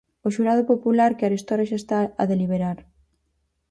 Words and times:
O 0.25 0.27
xurado 0.35 0.63
popular 0.71 1.11
que 1.17 1.25
arestora 1.25 1.67
xa 1.69 1.77
está 1.81 1.99
a 2.21 2.23
deliberar. 2.31 2.77